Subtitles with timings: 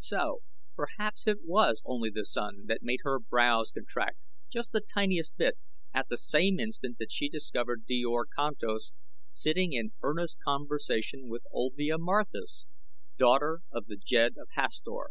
[0.00, 0.40] So
[0.74, 4.18] perhaps it was only the sun that made her brows contract
[4.50, 5.58] just the tiniest bit
[5.94, 8.92] at the same instant that she discovered Djor Kantos
[9.30, 12.66] sitting in earnest conversation with Olvia Marthis,
[13.16, 15.10] daughter of the Jed of Hastor.